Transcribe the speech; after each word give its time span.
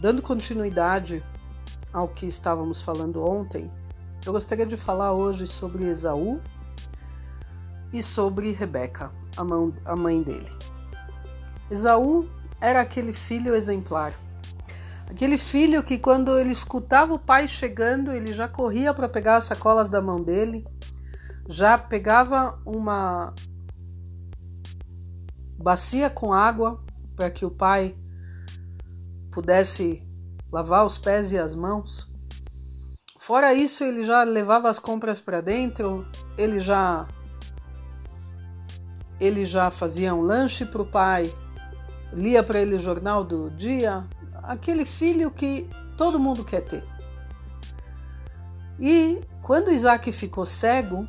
dando 0.00 0.20
continuidade 0.20 1.24
ao 1.92 2.08
que 2.08 2.26
estávamos 2.26 2.82
falando 2.82 3.24
ontem, 3.24 3.70
eu 4.24 4.32
gostaria 4.32 4.66
de 4.66 4.76
falar 4.76 5.12
hoje 5.12 5.46
sobre 5.46 5.84
Esaú 5.84 6.40
e 7.92 8.02
sobre 8.02 8.52
Rebeca, 8.52 9.10
a, 9.84 9.96
mãe 9.96 10.22
dele. 10.22 10.50
Esaú 11.70 12.28
era 12.60 12.80
aquele 12.80 13.12
filho 13.12 13.54
exemplar. 13.54 14.12
Aquele 15.08 15.38
filho 15.38 15.82
que, 15.82 15.98
quando 15.98 16.36
ele 16.38 16.50
escutava 16.50 17.14
o 17.14 17.18
pai 17.18 17.46
chegando, 17.46 18.12
ele 18.12 18.32
já 18.32 18.48
corria 18.48 18.92
para 18.92 19.08
pegar 19.08 19.36
as 19.36 19.44
sacolas 19.44 19.88
da 19.88 20.02
mão 20.02 20.20
dele, 20.20 20.66
já 21.48 21.78
pegava 21.78 22.60
uma 22.66 23.32
bacia 25.56 26.10
com 26.10 26.32
água 26.32 26.84
para 27.14 27.30
que 27.30 27.46
o 27.46 27.50
pai 27.50 27.94
pudesse 29.36 30.02
lavar 30.50 30.86
os 30.86 30.96
pés 30.96 31.30
e 31.30 31.36
as 31.36 31.54
mãos. 31.54 32.10
Fora 33.18 33.52
isso, 33.52 33.84
ele 33.84 34.02
já 34.02 34.22
levava 34.22 34.70
as 34.70 34.78
compras 34.78 35.20
para 35.20 35.42
dentro, 35.42 36.06
ele 36.38 36.58
já 36.58 37.06
ele 39.20 39.44
já 39.44 39.70
fazia 39.70 40.14
um 40.14 40.22
lanche 40.22 40.64
para 40.64 40.80
o 40.80 40.86
pai, 40.86 41.30
lia 42.14 42.42
para 42.42 42.60
ele 42.60 42.76
o 42.76 42.78
jornal 42.78 43.22
do 43.22 43.50
dia, 43.50 44.06
aquele 44.42 44.86
filho 44.86 45.30
que 45.30 45.68
todo 45.98 46.18
mundo 46.18 46.42
quer 46.42 46.62
ter. 46.62 46.84
E 48.80 49.20
quando 49.42 49.70
Isaac 49.70 50.10
ficou 50.12 50.46
cego, 50.46 51.06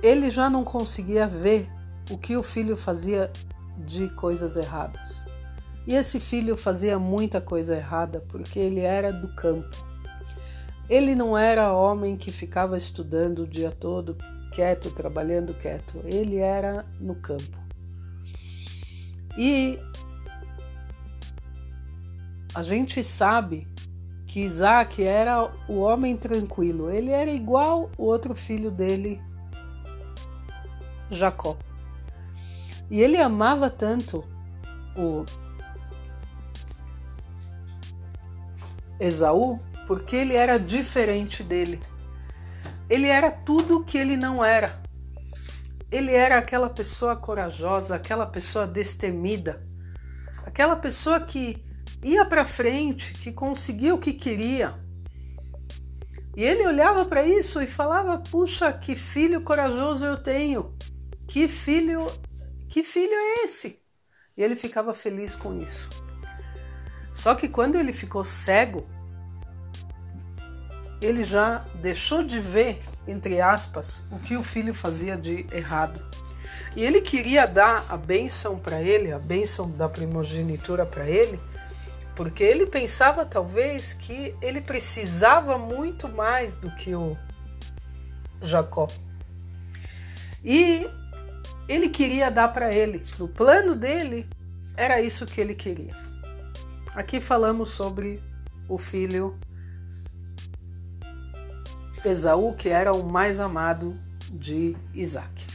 ele 0.00 0.30
já 0.30 0.48
não 0.48 0.62
conseguia 0.62 1.26
ver 1.26 1.68
o 2.08 2.16
que 2.16 2.36
o 2.36 2.42
filho 2.42 2.76
fazia 2.76 3.32
de 3.78 4.08
coisas 4.10 4.56
erradas. 4.56 5.31
E 5.86 5.94
esse 5.94 6.20
filho 6.20 6.56
fazia 6.56 6.98
muita 6.98 7.40
coisa 7.40 7.76
errada 7.76 8.24
porque 8.28 8.58
ele 8.58 8.80
era 8.80 9.12
do 9.12 9.28
campo. 9.34 9.76
Ele 10.88 11.14
não 11.14 11.36
era 11.36 11.72
homem 11.72 12.16
que 12.16 12.30
ficava 12.30 12.76
estudando 12.76 13.40
o 13.40 13.46
dia 13.46 13.70
todo, 13.70 14.16
quieto, 14.52 14.90
trabalhando 14.90 15.54
quieto. 15.54 16.00
Ele 16.04 16.36
era 16.36 16.84
no 17.00 17.14
campo. 17.16 17.58
E 19.36 19.78
a 22.54 22.62
gente 22.62 23.02
sabe 23.02 23.66
que 24.26 24.40
Isaac 24.40 25.02
era 25.02 25.50
o 25.68 25.80
homem 25.80 26.16
tranquilo. 26.16 26.90
Ele 26.90 27.10
era 27.10 27.30
igual 27.30 27.90
o 27.96 28.04
outro 28.04 28.34
filho 28.34 28.70
dele, 28.70 29.20
Jacó. 31.10 31.56
E 32.90 33.00
ele 33.00 33.16
amava 33.16 33.70
tanto 33.70 34.24
o 34.96 35.24
Esaú 39.02 39.60
porque 39.86 40.14
ele 40.16 40.34
era 40.34 40.58
diferente 40.58 41.42
dele. 41.42 41.80
Ele 42.88 43.08
era 43.08 43.30
tudo 43.30 43.84
que 43.84 43.98
ele 43.98 44.16
não 44.16 44.44
era. 44.44 44.80
Ele 45.90 46.12
era 46.12 46.38
aquela 46.38 46.70
pessoa 46.70 47.16
corajosa, 47.16 47.96
aquela 47.96 48.26
pessoa 48.26 48.66
destemida, 48.66 49.62
aquela 50.46 50.76
pessoa 50.76 51.20
que 51.20 51.62
ia 52.02 52.24
para 52.24 52.46
frente, 52.46 53.12
que 53.14 53.32
conseguia 53.32 53.94
o 53.94 53.98
que 53.98 54.12
queria. 54.12 54.74
E 56.36 56.42
ele 56.42 56.66
olhava 56.66 57.04
para 57.04 57.26
isso 57.26 57.60
e 57.60 57.66
falava: 57.66 58.18
"Puxa, 58.18 58.72
que 58.72 58.96
filho 58.96 59.42
corajoso 59.42 60.04
eu 60.04 60.16
tenho. 60.16 60.74
Que 61.28 61.48
filho, 61.48 62.06
que 62.68 62.82
filho 62.82 63.12
é 63.12 63.44
esse?" 63.44 63.78
E 64.36 64.42
ele 64.42 64.56
ficava 64.56 64.94
feliz 64.94 65.34
com 65.34 65.54
isso. 65.60 66.01
Só 67.12 67.34
que 67.34 67.48
quando 67.48 67.78
ele 67.78 67.92
ficou 67.92 68.24
cego, 68.24 68.86
ele 71.00 71.22
já 71.22 71.64
deixou 71.80 72.22
de 72.22 72.38
ver, 72.40 72.80
entre 73.06 73.40
aspas, 73.40 74.04
o 74.10 74.18
que 74.18 74.36
o 74.36 74.44
filho 74.44 74.72
fazia 74.72 75.16
de 75.16 75.46
errado. 75.52 76.00
E 76.74 76.84
ele 76.84 77.00
queria 77.00 77.46
dar 77.46 77.84
a 77.88 77.96
bênção 77.96 78.58
para 78.58 78.80
ele, 78.80 79.12
a 79.12 79.18
bênção 79.18 79.70
da 79.70 79.88
primogenitura 79.88 80.86
para 80.86 81.06
ele, 81.06 81.38
porque 82.14 82.42
ele 82.42 82.66
pensava 82.66 83.26
talvez 83.26 83.94
que 83.94 84.34
ele 84.40 84.60
precisava 84.60 85.58
muito 85.58 86.08
mais 86.08 86.54
do 86.54 86.70
que 86.70 86.94
o 86.94 87.16
Jacó. 88.40 88.88
E 90.44 90.86
ele 91.68 91.88
queria 91.88 92.30
dar 92.30 92.48
para 92.48 92.72
ele. 92.72 93.04
No 93.18 93.28
plano 93.28 93.74
dele, 93.74 94.28
era 94.76 95.00
isso 95.00 95.26
que 95.26 95.40
ele 95.40 95.54
queria. 95.54 95.94
Aqui 96.94 97.22
falamos 97.22 97.70
sobre 97.70 98.22
o 98.68 98.76
filho 98.76 99.38
Esaú, 102.04 102.54
que 102.54 102.68
era 102.68 102.92
o 102.92 103.02
mais 103.02 103.40
amado 103.40 103.98
de 104.30 104.76
Isaac. 104.92 105.46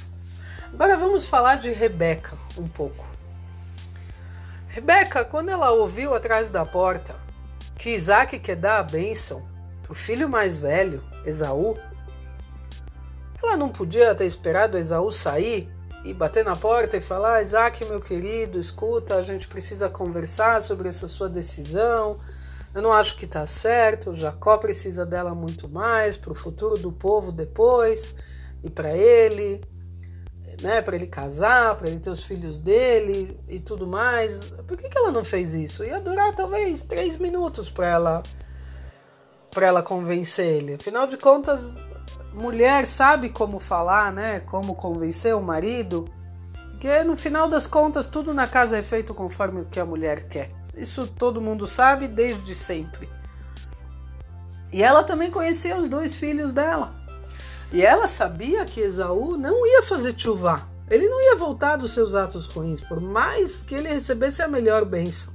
Agora 0.73 0.97
vamos 0.97 1.27
falar 1.27 1.57
de 1.57 1.69
Rebeca 1.69 2.35
um 2.57 2.67
pouco. 2.67 3.07
Rebeca, 4.67 5.23
quando 5.23 5.49
ela 5.49 5.69
ouviu 5.69 6.15
atrás 6.15 6.49
da 6.49 6.65
porta 6.65 7.15
que 7.77 7.91
Isaac 7.91 8.39
quer 8.39 8.55
dar 8.55 8.79
a 8.79 8.83
bênção 8.83 9.47
para 9.83 9.91
o 9.91 9.95
filho 9.95 10.27
mais 10.27 10.57
velho, 10.57 11.03
Esaú, 11.23 11.77
ela 13.43 13.55
não 13.55 13.69
podia 13.69 14.15
ter 14.15 14.25
esperado 14.25 14.75
Esaú 14.75 15.11
sair 15.11 15.71
e 16.03 16.13
bater 16.13 16.43
na 16.43 16.55
porta 16.55 16.97
e 16.97 17.01
falar: 17.01 17.41
Isaac, 17.41 17.83
meu 17.85 17.99
querido, 17.99 18.59
escuta, 18.59 19.15
a 19.15 19.23
gente 19.23 19.47
precisa 19.47 19.89
conversar 19.89 20.61
sobre 20.61 20.89
essa 20.89 21.07
sua 21.07 21.29
decisão. 21.29 22.17
Eu 22.73 22.81
não 22.81 22.93
acho 22.93 23.15
que 23.17 23.25
está 23.25 23.45
certo. 23.47 24.13
Jacó 24.13 24.57
precisa 24.57 25.05
dela 25.05 25.33
muito 25.33 25.67
mais 25.67 26.15
para 26.15 26.31
o 26.31 26.35
futuro 26.35 26.77
do 26.77 26.91
povo 26.91 27.31
depois 27.31 28.15
e 28.63 28.69
para 28.69 28.95
ele, 28.95 29.61
né? 30.61 30.81
Para 30.81 30.95
ele 30.95 31.07
casar, 31.07 31.75
para 31.75 31.87
ele 31.87 31.99
ter 31.99 32.09
os 32.09 32.23
filhos 32.23 32.59
dele 32.59 33.39
e 33.47 33.59
tudo 33.59 33.87
mais. 33.87 34.39
Por 34.67 34.77
que, 34.77 34.89
que 34.89 34.97
ela 34.97 35.11
não 35.11 35.23
fez 35.23 35.53
isso? 35.53 35.83
Ia 35.83 35.99
durar 35.99 36.35
talvez 36.35 36.81
três 36.81 37.17
minutos 37.17 37.69
para 37.69 37.87
ela 37.87 38.23
para 39.49 39.65
ela 39.65 39.81
convencer 39.81 40.45
ele. 40.45 40.75
Afinal 40.75 41.07
de 41.07 41.17
contas, 41.17 41.77
mulher 42.33 42.85
sabe 42.85 43.29
como 43.29 43.59
falar, 43.59 44.11
né? 44.11 44.39
Como 44.41 44.75
convencer 44.75 45.35
o 45.35 45.41
marido. 45.41 46.05
Porque 46.71 47.03
no 47.03 47.17
final 47.17 47.49
das 47.49 47.65
contas, 47.65 48.07
tudo 48.07 48.33
na 48.33 48.47
casa 48.47 48.77
é 48.77 48.83
feito 48.83 49.13
conforme 49.13 49.61
o 49.61 49.65
que 49.65 49.79
a 49.79 49.85
mulher 49.85 50.27
quer. 50.27 50.51
Isso 50.75 51.07
todo 51.07 51.41
mundo 51.41 51.65
sabe 51.65 52.07
desde 52.07 52.53
sempre. 52.53 53.09
E 54.71 54.83
ela 54.83 55.03
também 55.03 55.31
conhecia 55.31 55.75
os 55.77 55.89
dois 55.89 56.15
filhos 56.15 56.53
dela. 56.53 56.93
E 57.71 57.81
ela 57.83 58.07
sabia 58.07 58.63
que 58.63 58.79
Esaú 58.79 59.37
não 59.37 59.65
ia 59.65 59.81
fazer 59.81 60.13
chuva. 60.17 60.67
Ele 60.89 61.09
não 61.09 61.21
ia 61.21 61.35
voltar 61.35 61.75
dos 61.75 61.91
seus 61.91 62.15
atos 62.15 62.45
ruins, 62.45 62.79
por 62.79 63.01
mais 63.01 63.61
que 63.61 63.75
ele 63.75 63.89
recebesse 63.89 64.41
a 64.41 64.47
melhor 64.47 64.85
bênção. 64.85 65.33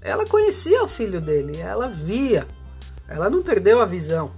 Ela 0.00 0.24
conhecia 0.24 0.82
o 0.82 0.88
filho 0.88 1.20
dele, 1.20 1.58
ela 1.58 1.88
via. 1.88 2.46
Ela 3.06 3.28
não 3.28 3.42
perdeu 3.42 3.82
a 3.82 3.84
visão. 3.84 4.30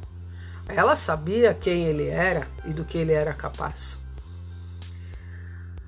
Ela 0.74 0.96
sabia 0.96 1.54
quem 1.54 1.84
ele 1.84 2.08
era 2.08 2.48
e 2.64 2.72
do 2.72 2.84
que 2.84 2.98
ele 2.98 3.12
era 3.12 3.34
capaz. 3.34 3.98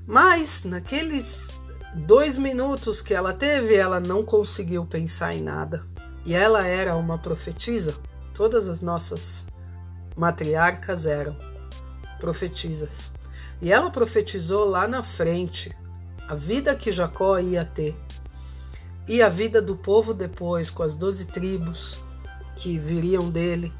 Mas 0.06 0.62
naqueles 0.64 1.60
dois 1.94 2.36
minutos 2.36 3.00
que 3.00 3.14
ela 3.14 3.32
teve, 3.32 3.74
ela 3.74 3.98
não 3.98 4.22
conseguiu 4.24 4.84
pensar 4.84 5.34
em 5.34 5.42
nada. 5.42 5.82
E 6.24 6.34
ela 6.34 6.64
era 6.66 6.96
uma 6.96 7.18
profetisa. 7.18 7.94
Todas 8.34 8.68
as 8.68 8.80
nossas 8.80 9.44
matriarcas 10.16 11.06
eram 11.06 11.36
profetisas. 12.18 13.10
E 13.62 13.72
ela 13.72 13.90
profetizou 13.90 14.68
lá 14.68 14.86
na 14.86 15.02
frente 15.02 15.74
a 16.28 16.34
vida 16.34 16.74
que 16.74 16.92
Jacó 16.92 17.38
ia 17.38 17.64
ter 17.64 17.96
e 19.06 19.22
a 19.22 19.28
vida 19.28 19.60
do 19.60 19.76
povo 19.76 20.14
depois, 20.14 20.70
com 20.70 20.82
as 20.82 20.94
doze 20.94 21.26
tribos 21.26 21.98
que 22.56 22.78
viriam 22.78 23.28
dele. 23.28 23.72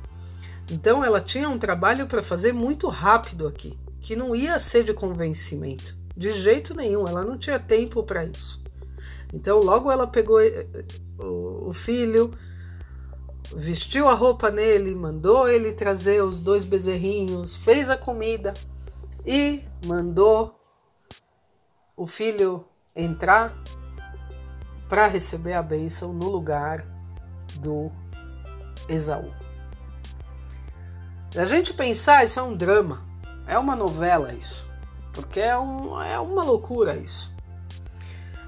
Então 0.71 1.05
ela 1.05 1.21
tinha 1.21 1.49
um 1.49 1.59
trabalho 1.59 2.07
para 2.07 2.23
fazer 2.23 2.53
muito 2.53 2.89
rápido 2.89 3.47
aqui, 3.47 3.79
que 4.01 4.17
não 4.17 4.35
ia 4.35 4.59
ser 4.59 4.85
de 4.85 4.95
convencimento. 4.95 5.97
De 6.17 6.31
jeito 6.31 6.75
nenhum, 6.75 7.07
ela 7.07 7.25
não 7.25 7.37
tinha 7.37 7.59
tempo 7.59 8.03
para 8.03 8.25
isso. 8.25 8.63
Então, 9.33 9.59
logo 9.59 9.91
ela 9.91 10.07
pegou 10.07 10.41
eh, 10.41 10.67
eh, 10.75 10.85
o 11.19 11.73
filho, 11.73 12.33
vestiu 13.57 14.09
a 14.09 14.15
roupa 14.15 14.49
nele, 14.49 14.95
mandou 14.95 15.49
ele 15.49 15.73
trazer 15.73 16.23
os 16.23 16.41
dois 16.41 16.65
bezerrinhos, 16.65 17.57
fez 17.57 17.91
a 17.91 17.97
comida 17.97 18.55
e 19.27 19.65
mandou 19.85 20.61
o 21.97 22.07
filho 22.07 22.65
entrar 22.95 23.53
para 24.89 25.09
receber 25.09 25.55
a 25.55 25.63
bênção 25.63 26.13
no 26.13 26.29
lugar 26.29 26.87
do 27.57 27.91
Esaú. 28.89 29.44
A 31.37 31.45
gente 31.45 31.73
pensar, 31.73 32.25
isso 32.25 32.39
é 32.39 32.43
um 32.43 32.55
drama, 32.55 33.03
é 33.47 33.59
uma 33.59 33.75
novela 33.75 34.33
isso 34.33 34.65
porque 35.15 35.41
é, 35.41 35.57
um, 35.57 36.01
é 36.03 36.19
uma 36.19 36.43
loucura 36.43 36.97
isso. 36.97 37.33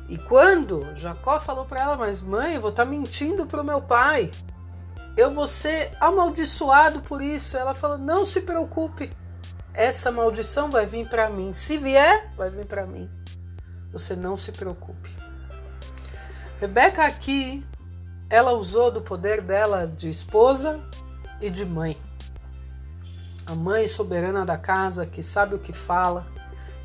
E 0.08 0.18
quando 0.18 0.94
Jacó 0.96 1.40
falou 1.40 1.64
para 1.64 1.80
ela, 1.80 1.96
mas 1.96 2.20
mãe, 2.20 2.54
eu 2.54 2.60
vou 2.60 2.70
estar 2.70 2.84
tá 2.84 2.90
mentindo 2.90 3.46
para 3.46 3.60
o 3.60 3.64
meu 3.64 3.80
pai, 3.80 4.30
eu 5.16 5.32
vou 5.32 5.46
ser 5.46 5.92
amaldiçoado 6.00 7.00
por 7.00 7.22
isso. 7.22 7.56
Ela 7.56 7.74
falou, 7.74 7.96
não 7.96 8.24
se 8.24 8.42
preocupe, 8.42 9.10
essa 9.72 10.12
maldição 10.12 10.70
vai 10.70 10.86
vir 10.86 11.08
para 11.08 11.30
mim. 11.30 11.54
Se 11.54 11.78
vier, 11.78 12.30
vai 12.36 12.50
vir 12.50 12.66
para 12.66 12.86
mim. 12.86 13.08
Você 13.92 14.14
não 14.14 14.36
se 14.36 14.52
preocupe. 14.52 15.10
Rebeca 16.60 17.04
aqui, 17.04 17.64
ela 18.28 18.52
usou 18.52 18.90
do 18.90 19.00
poder 19.00 19.40
dela 19.40 19.86
de 19.86 20.08
esposa 20.08 20.80
e 21.40 21.48
de 21.48 21.64
mãe. 21.64 21.96
A 23.46 23.54
mãe 23.54 23.86
soberana 23.86 24.44
da 24.44 24.58
casa 24.58 25.06
que 25.06 25.22
sabe 25.22 25.54
o 25.54 25.58
que 25.58 25.72
fala, 25.72 26.26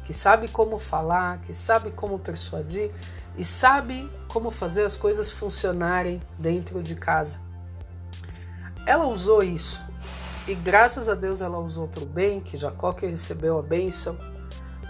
que 0.06 0.14
sabe 0.14 0.48
como 0.48 0.78
falar, 0.78 1.40
que 1.40 1.54
sabe 1.54 1.90
como 1.90 2.20
persuadir 2.20 2.92
e 3.36 3.44
sabe 3.44 4.10
como 4.28 4.52
fazer 4.52 4.84
as 4.84 4.96
coisas 4.96 5.32
funcionarem 5.32 6.22
dentro 6.38 6.84
de 6.84 6.96
casa. 6.96 7.40
Ela 8.86 9.08
usou 9.08 9.44
isso 9.44 9.82
e 10.48 10.54
graças 10.54 11.08
a 11.08 11.16
Deus 11.16 11.42
ela 11.42 11.60
usou 11.60 11.88
para 11.88 12.04
o 12.04 12.06
bem, 12.06 12.40
que 12.40 12.58
Jacó 12.58 12.94
que 12.94 13.06
recebeu 13.06 13.58
a 13.58 13.62
bênção 13.62 14.18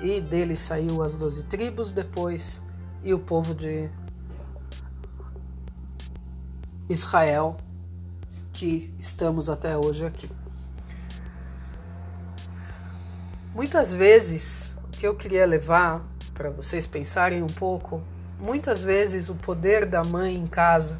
e 0.02 0.20
dele 0.20 0.56
saiu 0.56 1.04
as 1.04 1.16
doze 1.16 1.44
tribos 1.44 1.92
depois 1.92 2.62
e 3.04 3.14
o 3.14 3.20
povo 3.20 3.54
de 3.54 3.90
Israel 6.90 7.58
que 8.52 8.94
estamos 9.00 9.50
até 9.50 9.78
hoje 9.78 10.06
aqui. 10.06 10.41
Muitas 13.54 13.94
vezes, 13.94 14.74
o 14.82 14.88
que 14.88 15.06
eu 15.06 15.14
queria 15.14 15.46
levar 15.46 16.02
para 16.34 16.50
vocês 16.50 16.88
pensarem 16.88 17.44
um 17.44 17.48
pouco, 17.48 18.02
muitas 18.40 18.82
vezes 18.82 19.28
o 19.28 19.36
poder 19.36 19.86
da 19.86 20.06
mãe 20.06 20.38
em 20.38 20.48
casa, 20.48 20.98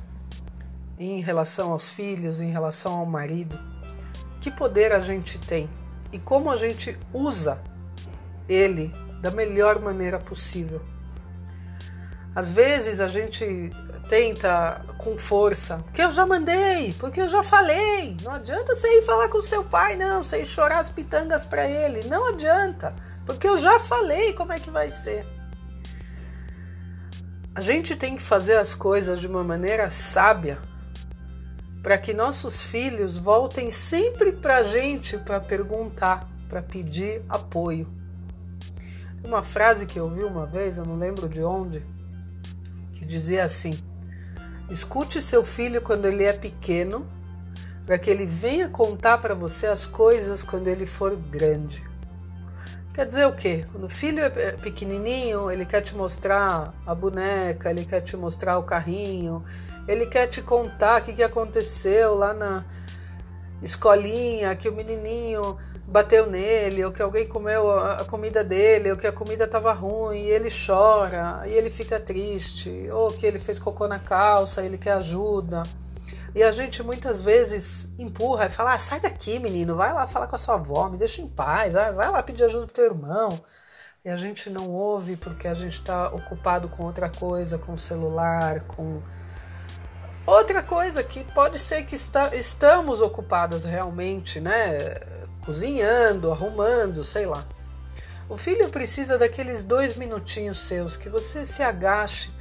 em 1.00 1.22
relação 1.22 1.72
aos 1.72 1.90
filhos, 1.90 2.42
em 2.42 2.52
relação 2.52 3.00
ao 3.00 3.06
marido, 3.06 3.58
que 4.42 4.52
poder 4.52 4.92
a 4.92 5.00
gente 5.00 5.40
tem 5.40 5.70
e 6.12 6.20
como 6.20 6.52
a 6.52 6.58
gente 6.58 7.00
usa 7.14 7.58
ele 8.50 8.94
da 9.22 9.32
melhor 9.32 9.80
maneira 9.80 10.20
possível. 10.20 10.82
Às 12.34 12.50
vezes 12.50 13.02
a 13.02 13.08
gente 13.08 13.72
tenta 14.08 14.82
com 14.98 15.18
força, 15.18 15.78
porque 15.86 16.02
eu 16.02 16.12
já 16.12 16.26
mandei, 16.26 16.94
porque 16.94 17.22
eu 17.22 17.30
já 17.30 17.44
falei. 17.44 18.16
Não 18.24 18.34
adianta 18.34 18.74
você 18.74 18.88
ir 19.00 19.02
falar 19.04 19.28
com 19.28 19.42
seu 19.42 19.64
pai, 19.64 19.96
não, 19.96 20.22
ir 20.22 20.46
chorar 20.46 20.80
as 20.80 20.90
pitangas 20.90 21.46
para 21.46 21.70
ele. 21.70 22.08
Não 22.08 22.30
adianta, 22.30 22.96
porque 23.26 23.48
eu 23.48 23.58
já 23.58 23.80
falei 23.80 24.34
como 24.34 24.54
é 24.54 24.60
que 24.60 24.70
vai 24.70 24.90
ser. 24.90 25.26
A 27.54 27.60
gente 27.60 27.98
tem 27.98 28.16
que 28.16 28.24
fazer 28.24 28.58
as 28.58 28.74
coisas 28.74 29.20
de 29.20 29.28
uma 29.28 29.44
maneira 29.44 29.92
sábia 29.92 30.58
para 31.84 31.98
que 31.98 32.14
nossos 32.14 32.62
filhos 32.62 33.18
voltem 33.18 33.72
sempre 33.72 34.32
para 34.32 34.58
a 34.58 34.64
gente 34.64 35.18
para 35.18 35.40
perguntar, 35.40 36.30
para 36.48 36.62
pedir 36.62 37.22
apoio. 37.28 37.90
Uma 39.24 39.44
frase 39.44 39.86
que 39.86 40.00
eu 40.00 40.10
vi 40.10 40.24
uma 40.24 40.46
vez, 40.46 40.78
eu 40.78 40.86
não 40.86 40.98
lembro 40.98 41.28
de 41.28 41.44
onde, 41.44 41.84
dizia 43.12 43.44
assim: 43.44 43.78
Escute 44.70 45.22
seu 45.22 45.44
filho 45.44 45.82
quando 45.82 46.06
ele 46.06 46.24
é 46.24 46.34
pequeno, 46.34 47.06
para 47.86 47.98
que 47.98 48.10
ele 48.10 48.26
venha 48.26 48.70
contar 48.70 49.18
para 49.18 49.36
você 49.36 49.68
as 49.68 49.86
coisas 49.86 50.42
quando 50.42 50.68
ele 50.68 50.86
for 50.86 51.16
grande. 51.16 51.84
Quer 52.94 53.06
dizer 53.06 53.26
o 53.26 53.34
quê? 53.34 53.66
Quando 53.72 53.86
o 53.86 53.90
filho 53.90 54.22
é 54.22 54.30
pequenininho, 54.30 55.50
ele 55.50 55.66
quer 55.66 55.82
te 55.82 55.96
mostrar 55.96 56.74
a 56.86 56.94
boneca, 56.94 57.70
ele 57.70 57.86
quer 57.86 58.02
te 58.02 58.18
mostrar 58.18 58.58
o 58.58 58.64
carrinho, 58.64 59.44
ele 59.88 60.06
quer 60.06 60.28
te 60.28 60.42
contar 60.42 61.02
o 61.02 61.04
que, 61.04 61.24
aconteceu 61.24 62.16
lá 62.16 62.34
na 62.34 62.66
escolinha, 63.62 64.56
que 64.56 64.68
o 64.68 64.74
menininho 64.74 65.58
bateu 65.88 66.26
nele, 66.26 66.86
ou 66.86 66.92
que 66.92 67.02
alguém 67.02 67.28
comeu 67.28 67.70
a 67.72 68.06
comida 68.06 68.44
dele, 68.44 68.92
ou 68.92 68.98
que 68.98 69.06
a 69.06 69.12
comida 69.12 69.44
estava 69.44 69.74
ruim, 69.74 70.20
e 70.20 70.30
ele 70.30 70.50
chora, 70.50 71.44
e 71.46 71.54
ele 71.54 71.70
fica 71.70 72.00
triste, 72.00 72.90
ou 72.92 73.12
que 73.12 73.26
ele 73.26 73.40
fez 73.40 73.60
cocô 73.60 73.88
na 73.88 74.00
calça, 74.00 74.64
ele 74.64 74.78
quer 74.78 74.94
ajuda. 74.94 75.64
E 76.34 76.42
a 76.44 76.52
gente 76.52 76.82
muitas 76.82 77.22
vezes 77.22 77.90
empurra 78.00 78.46
e 78.46 78.50
fala: 78.50 78.74
ah, 78.74 78.78
sai 78.78 79.02
daqui, 79.02 79.38
menino, 79.38 79.76
vai 79.76 79.94
lá 79.94 80.08
falar 80.08 80.28
com 80.28 80.36
a 80.36 80.40
sua 80.40 80.56
avó, 80.56 80.88
me 80.88 80.98
deixa 80.98 81.22
em 81.22 81.28
paz, 81.28 81.74
vai, 81.74 81.92
lá 81.92 82.24
pedir 82.24 82.46
ajuda 82.46 82.66
pro 82.66 82.76
teu 82.76 82.86
irmão. 82.86 83.40
E 84.04 84.10
a 84.10 84.16
gente 84.16 84.50
não 84.50 84.70
ouve 84.70 85.16
porque 85.16 85.48
a 85.48 85.54
gente 85.54 85.74
está 85.74 86.08
ocupado 86.10 86.70
com 86.70 86.86
outra 86.86 87.10
coisa, 87.10 87.58
com 87.58 87.74
o 87.74 87.78
celular, 87.78 88.62
com 88.62 89.02
outra 90.26 90.62
coisa 90.62 91.04
que 91.04 91.24
pode 91.24 91.60
ser 91.60 91.86
que 91.86 91.96
está, 91.96 92.36
estamos 92.36 93.02
ocupadas 93.02 93.66
realmente, 93.66 94.40
né? 94.40 95.00
cozinhando, 95.42 96.32
arrumando, 96.32 97.04
sei 97.04 97.26
lá. 97.26 97.46
O 98.30 98.38
filho 98.38 98.70
precisa 98.70 99.18
daqueles 99.18 99.64
dois 99.64 99.96
minutinhos 99.98 100.60
seus 100.60 100.96
que 100.96 101.10
você 101.10 101.46
se 101.46 101.62
agache, 101.62 102.32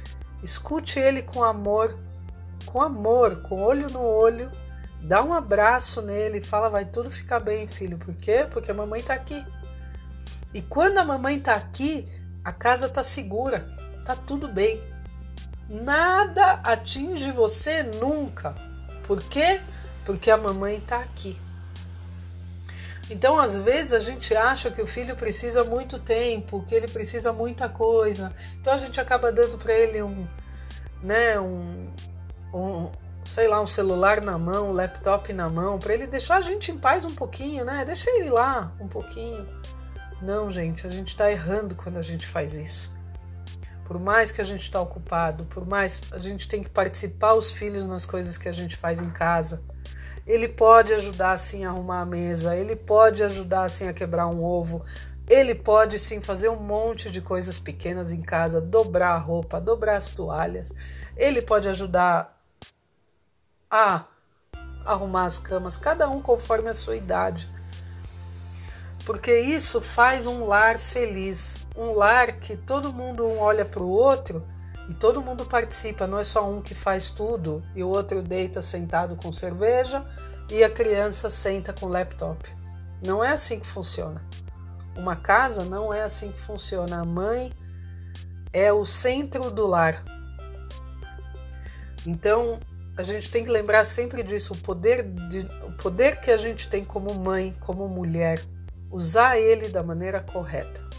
escute 0.41 0.99
ele 0.99 1.21
com 1.21 1.43
amor, 1.43 1.97
com 2.65 2.81
amor, 2.81 3.41
com 3.41 3.61
olho 3.61 3.89
no 3.89 4.01
olho, 4.01 4.49
dá 5.01 5.21
um 5.23 5.33
abraço 5.33 6.01
nele 6.01 6.37
e 6.37 6.43
fala: 6.43 6.69
vai 6.69 6.85
tudo 6.85 7.11
ficar 7.11 7.39
bem, 7.39 7.67
filho. 7.67 7.97
Por 7.97 8.15
quê? 8.15 8.47
Porque 8.49 8.71
a 8.71 8.73
mamãe 8.73 9.01
tá 9.01 9.13
aqui. 9.13 9.43
E 10.53 10.61
quando 10.61 10.97
a 10.97 11.03
mamãe 11.03 11.39
tá 11.39 11.53
aqui, 11.55 12.07
a 12.43 12.53
casa 12.53 12.87
tá 12.87 13.03
segura, 13.03 13.67
tá 14.05 14.15
tudo 14.15 14.47
bem. 14.47 14.81
Nada 15.71 16.59
atinge 16.65 17.31
você 17.31 17.81
nunca. 17.81 18.53
Por 19.07 19.23
quê? 19.23 19.61
Porque 20.05 20.29
a 20.29 20.35
mamãe 20.35 20.81
tá 20.81 20.99
aqui. 20.99 21.39
Então, 23.09 23.39
às 23.39 23.57
vezes, 23.57 23.93
a 23.93 23.99
gente 23.99 24.35
acha 24.35 24.69
que 24.69 24.81
o 24.81 24.87
filho 24.87 25.15
precisa 25.15 25.63
muito 25.63 25.97
tempo, 25.97 26.61
que 26.67 26.75
ele 26.75 26.89
precisa 26.89 27.31
muita 27.31 27.69
coisa. 27.69 28.33
Então, 28.59 28.73
a 28.73 28.77
gente 28.77 28.99
acaba 28.99 29.31
dando 29.31 29.57
para 29.57 29.73
ele 29.73 30.01
um, 30.01 30.27
né, 31.01 31.39
um, 31.39 31.89
um, 32.53 32.91
sei 33.23 33.47
lá, 33.47 33.61
um 33.61 33.67
celular 33.67 34.19
na 34.19 34.37
mão, 34.37 34.71
um 34.71 34.73
laptop 34.73 35.31
na 35.31 35.49
mão, 35.49 35.79
para 35.79 35.93
ele 35.93 36.05
deixar 36.05 36.37
a 36.37 36.41
gente 36.41 36.69
em 36.69 36.77
paz 36.77 37.05
um 37.05 37.15
pouquinho, 37.15 37.63
né? 37.63 37.85
Deixa 37.85 38.09
ele 38.11 38.29
lá 38.29 38.73
um 38.77 38.89
pouquinho. 38.89 39.47
Não, 40.21 40.51
gente, 40.51 40.85
a 40.85 40.89
gente 40.89 41.09
está 41.09 41.31
errando 41.31 41.75
quando 41.75 41.97
a 41.97 42.01
gente 42.01 42.27
faz 42.27 42.55
isso. 42.55 42.91
Por 43.91 43.99
mais 43.99 44.31
que 44.31 44.39
a 44.39 44.45
gente 44.45 44.61
está 44.61 44.79
ocupado, 44.79 45.43
por 45.43 45.67
mais 45.67 45.99
a 46.13 46.17
gente 46.17 46.47
tem 46.47 46.63
que 46.63 46.69
participar 46.69 47.33
os 47.33 47.51
filhos 47.51 47.85
nas 47.85 48.05
coisas 48.05 48.37
que 48.37 48.47
a 48.47 48.51
gente 48.53 48.77
faz 48.77 49.01
em 49.01 49.09
casa 49.09 49.61
ele 50.25 50.47
pode 50.47 50.93
ajudar 50.93 51.37
sim 51.37 51.65
a 51.65 51.71
arrumar 51.71 51.99
a 51.99 52.05
mesa, 52.05 52.55
ele 52.55 52.73
pode 52.73 53.21
ajudar 53.21 53.67
sim 53.67 53.89
a 53.89 53.93
quebrar 53.93 54.27
um 54.27 54.41
ovo, 54.41 54.81
ele 55.27 55.53
pode 55.53 55.99
sim 55.99 56.21
fazer 56.21 56.47
um 56.47 56.55
monte 56.55 57.09
de 57.09 57.19
coisas 57.19 57.59
pequenas 57.59 58.13
em 58.13 58.21
casa, 58.21 58.61
dobrar 58.61 59.15
a 59.15 59.17
roupa, 59.17 59.59
dobrar 59.59 59.97
as 59.97 60.07
toalhas. 60.07 60.71
Ele 61.17 61.41
pode 61.41 61.67
ajudar 61.67 62.41
a 63.69 64.05
arrumar 64.85 65.25
as 65.25 65.37
camas, 65.37 65.75
cada 65.75 66.09
um 66.09 66.21
conforme 66.21 66.69
a 66.69 66.73
sua 66.73 66.95
idade. 66.95 67.49
Porque 69.05 69.39
isso 69.39 69.81
faz 69.81 70.27
um 70.27 70.45
lar 70.45 70.77
feliz, 70.77 71.55
um 71.75 71.91
lar 71.91 72.33
que 72.33 72.55
todo 72.55 72.93
mundo 72.93 73.25
um 73.25 73.39
olha 73.39 73.65
para 73.65 73.81
o 73.81 73.89
outro 73.89 74.45
e 74.89 74.93
todo 74.93 75.21
mundo 75.21 75.45
participa, 75.45 76.05
não 76.05 76.19
é 76.19 76.23
só 76.23 76.49
um 76.49 76.61
que 76.61 76.75
faz 76.75 77.09
tudo 77.09 77.63
e 77.75 77.83
o 77.83 77.87
outro 77.87 78.21
deita 78.21 78.61
sentado 78.61 79.15
com 79.15 79.31
cerveja 79.33 80.05
e 80.49 80.63
a 80.63 80.69
criança 80.69 81.29
senta 81.29 81.73
com 81.73 81.87
laptop. 81.87 82.49
Não 83.05 83.23
é 83.23 83.31
assim 83.31 83.59
que 83.59 83.65
funciona. 83.65 84.21
Uma 84.95 85.15
casa 85.15 85.63
não 85.63 85.93
é 85.93 86.03
assim 86.03 86.31
que 86.31 86.39
funciona. 86.39 86.99
A 86.99 87.05
mãe 87.05 87.53
é 88.53 88.71
o 88.71 88.85
centro 88.85 89.49
do 89.49 89.65
lar. 89.65 90.03
Então, 92.05 92.59
a 92.97 93.03
gente 93.03 93.31
tem 93.31 93.43
que 93.43 93.49
lembrar 93.49 93.85
sempre 93.85 94.21
disso, 94.23 94.53
o 94.53 94.57
poder, 94.57 95.03
de, 95.03 95.39
o 95.65 95.71
poder 95.77 96.19
que 96.19 96.29
a 96.29 96.37
gente 96.37 96.67
tem 96.67 96.83
como 96.83 97.13
mãe, 97.13 97.55
como 97.61 97.87
mulher, 97.87 98.41
usar 98.91 99.37
ele 99.37 99.69
da 99.69 99.81
maneira 99.81 100.19
correta. 100.21 100.90